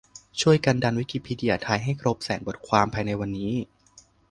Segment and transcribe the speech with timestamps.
[0.41, 3.53] ช่วยกันดันวิกิพีเดียไทยให้ครบแสนบทความภายในวันนี้